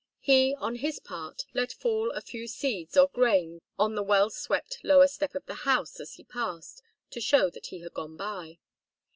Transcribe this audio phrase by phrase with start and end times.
[0.21, 4.79] He, on his part, let fall a few seeds or grains on the well swept
[4.83, 6.81] lower step of the house as he passed,
[7.11, 8.57] to show that he had gone by.